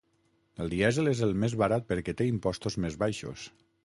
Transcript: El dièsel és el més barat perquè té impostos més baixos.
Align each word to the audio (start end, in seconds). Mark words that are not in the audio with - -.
El 0.63 0.71
dièsel 0.73 1.11
és 1.11 1.19
el 1.27 1.33
més 1.43 1.55
barat 1.63 1.85
perquè 1.91 2.15
té 2.23 2.27
impostos 2.31 2.79
més 2.87 2.97
baixos. 3.05 3.45